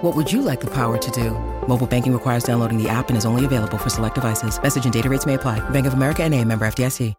[0.00, 1.32] What would you like the power to do?
[1.66, 4.60] Mobile banking requires downloading the app and is only available for select devices.
[4.62, 5.58] Message and data rates may apply.
[5.70, 7.14] Bank of America and a member FDIC.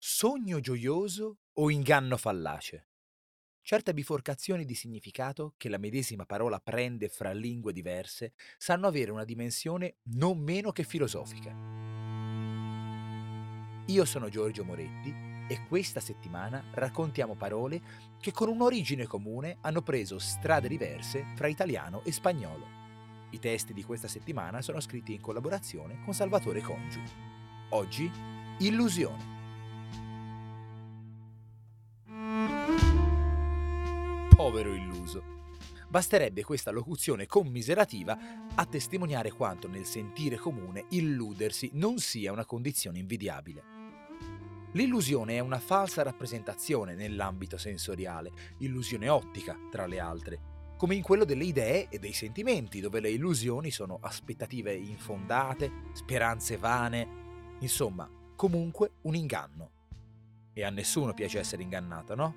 [0.00, 2.86] Sogno gioioso o inganno fallace?
[3.60, 9.24] Certe biforcazioni di significato che la medesima parola prende fra lingue diverse sanno avere una
[9.24, 11.54] dimensione non meno che filosofica.
[13.86, 17.80] Io sono Giorgio Moretti e questa settimana raccontiamo parole
[18.20, 22.76] che con un'origine comune hanno preso strade diverse fra italiano e spagnolo.
[23.30, 27.02] I testi di questa settimana sono scritti in collaborazione con Salvatore Congiu.
[27.70, 28.10] Oggi,
[28.58, 29.36] illusione.
[34.38, 35.22] povero illuso.
[35.88, 38.16] Basterebbe questa locuzione commiserativa
[38.54, 43.77] a testimoniare quanto nel sentire comune illudersi non sia una condizione invidiabile.
[44.72, 50.40] L'illusione è una falsa rappresentazione nell'ambito sensoriale, illusione ottica tra le altre,
[50.76, 56.58] come in quello delle idee e dei sentimenti, dove le illusioni sono aspettative infondate, speranze
[56.58, 59.70] vane, insomma, comunque un inganno.
[60.52, 62.34] E a nessuno piace essere ingannato, no?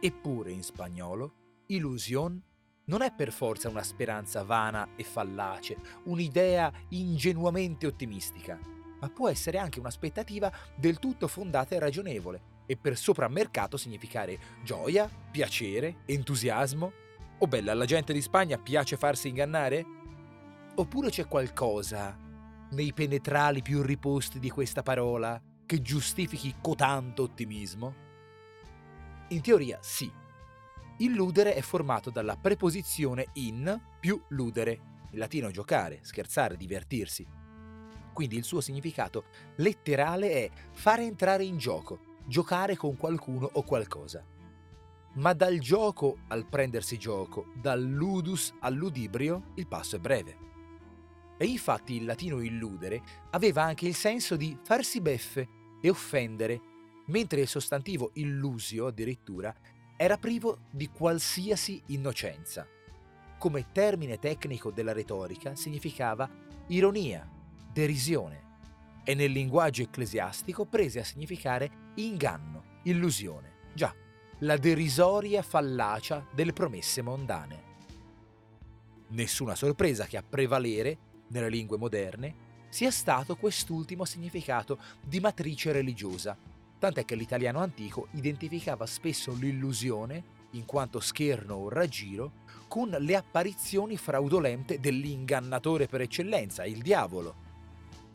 [0.00, 1.34] Eppure in spagnolo,
[1.66, 2.40] illusion
[2.84, 8.58] non è per forza una speranza vana e fallace, un'idea ingenuamente ottimistica,
[9.06, 15.08] ma può essere anche un'aspettativa del tutto fondata e ragionevole, e per soprammercato significare gioia,
[15.30, 16.92] piacere, entusiasmo.
[17.38, 19.84] O bella, alla gente di Spagna piace farsi ingannare?
[20.74, 22.18] Oppure c'è qualcosa
[22.70, 27.94] nei penetrali più riposti di questa parola che giustifichi cotanto ottimismo?
[29.28, 30.10] In teoria sì.
[30.98, 34.80] Illudere è formato dalla preposizione in più ludere,
[35.10, 37.44] in latino giocare, scherzare, divertirsi.
[38.16, 39.24] Quindi il suo significato
[39.56, 44.24] letterale è fare entrare in gioco, giocare con qualcuno o qualcosa.
[45.16, 50.38] Ma dal gioco al prendersi gioco, dal ludus al ludibrio, il passo è breve.
[51.36, 55.46] E infatti il latino illudere aveva anche il senso di farsi beffe
[55.82, 56.58] e offendere
[57.08, 59.54] mentre il sostantivo illusio addirittura
[59.94, 62.66] era privo di qualsiasi innocenza.
[63.36, 66.26] Come termine tecnico della retorica significava
[66.68, 67.35] ironia,
[67.76, 68.44] derisione
[69.04, 73.94] e nel linguaggio ecclesiastico prese a significare inganno, illusione, già,
[74.38, 77.64] la derisoria fallacia delle promesse mondane.
[79.08, 80.98] Nessuna sorpresa che a prevalere,
[81.28, 86.34] nelle lingue moderne, sia stato quest'ultimo significato di matrice religiosa,
[86.78, 93.98] tant'è che l'italiano antico identificava spesso l'illusione, in quanto scherno o raggiro, con le apparizioni
[93.98, 97.44] fraudolente dell'ingannatore per eccellenza, il diavolo.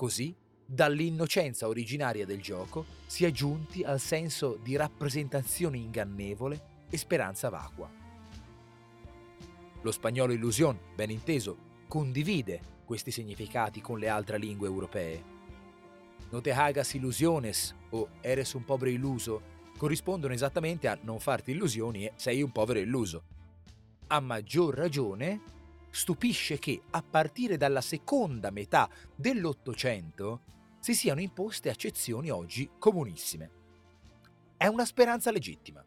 [0.01, 0.35] Così,
[0.65, 7.87] dall'innocenza originaria del gioco, si è giunti al senso di rappresentazione ingannevole e speranza vacua.
[9.83, 15.39] Lo spagnolo illusion, ben inteso, condivide questi significati con le altre lingue europee
[16.31, 19.41] no te hagas ilusiones o eres un povero illuso
[19.77, 23.23] corrispondono esattamente a non farti illusioni e sei un povero illuso.
[24.07, 25.41] A maggior ragione,
[25.91, 30.41] stupisce che a partire dalla seconda metà dell'Ottocento
[30.79, 33.51] si siano imposte accezioni oggi comunissime.
[34.57, 35.85] È una speranza legittima.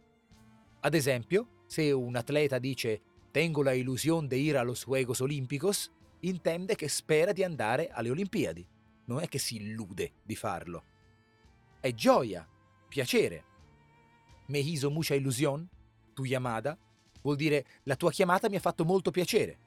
[0.80, 5.90] Ad esempio, se un atleta dice tengo la illusione di ir a los Juegos Olímpicos,
[6.20, 8.66] intende che spera di andare alle Olimpiadi
[9.06, 10.84] non è che si illude di farlo.
[11.80, 12.48] È gioia,
[12.88, 13.44] piacere.
[14.46, 15.68] Me hizo mucha ilusión,
[16.14, 16.78] tu llamada,
[17.22, 19.58] vuol dire la tua chiamata mi ha fatto molto piacere.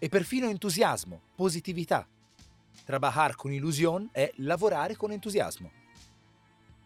[0.00, 2.06] E perfino entusiasmo, positività.
[2.84, 5.72] Trabajar con illusione è lavorare con entusiasmo.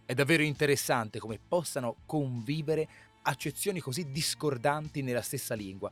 [0.07, 2.89] È davvero interessante come possano convivere
[3.23, 5.91] accezioni così discordanti nella stessa lingua,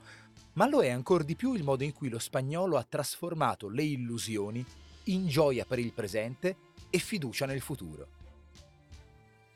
[0.55, 3.83] ma lo è ancora di più il modo in cui lo spagnolo ha trasformato le
[3.83, 4.65] illusioni
[5.05, 6.57] in gioia per il presente
[6.89, 8.09] e fiducia nel futuro.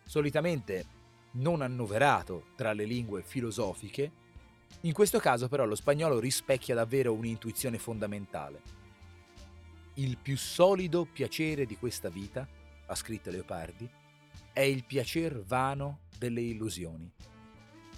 [0.05, 0.85] Solitamente
[1.33, 4.23] non annoverato tra le lingue filosofiche,
[4.83, 8.61] in questo caso però lo spagnolo rispecchia davvero un'intuizione fondamentale.
[9.95, 12.47] Il più solido piacere di questa vita,
[12.87, 13.89] ha scritto Leopardi,
[14.53, 17.11] è il piacer vano delle illusioni,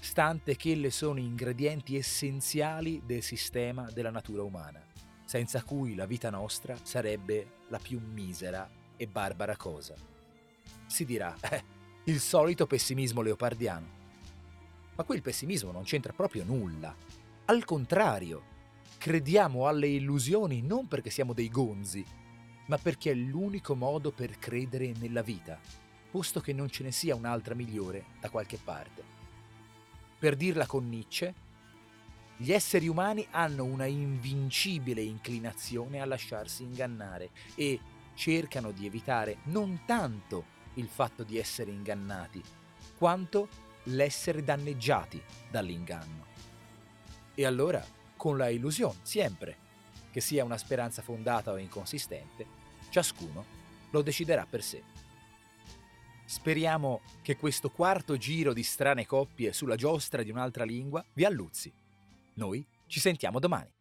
[0.00, 4.84] stante che elle sono ingredienti essenziali del sistema della natura umana,
[5.24, 9.94] senza cui la vita nostra sarebbe la più misera e barbara cosa.
[10.86, 11.64] Si dirà, eh,
[12.04, 14.04] il solito pessimismo leopardiano.
[14.96, 16.94] Ma qui il pessimismo non c'entra proprio nulla.
[17.46, 18.54] Al contrario,
[18.96, 22.04] crediamo alle illusioni non perché siamo dei gonzi,
[22.66, 25.60] ma perché è l'unico modo per credere nella vita,
[26.10, 29.04] posto che non ce ne sia un'altra migliore da qualche parte.
[30.18, 31.34] Per dirla con Nietzsche,
[32.38, 37.78] gli esseri umani hanno una invincibile inclinazione a lasciarsi ingannare e
[38.14, 42.42] cercano di evitare non tanto il fatto di essere ingannati,
[42.96, 43.48] quanto
[43.86, 46.24] l'essere danneggiati dall'inganno.
[47.34, 47.84] E allora,
[48.16, 49.56] con la illusione, sempre,
[50.10, 52.46] che sia una speranza fondata o inconsistente,
[52.88, 53.44] ciascuno
[53.90, 54.82] lo deciderà per sé.
[56.24, 61.72] Speriamo che questo quarto giro di strane coppie sulla giostra di un'altra lingua vi alluzzi.
[62.34, 63.75] Noi ci sentiamo domani.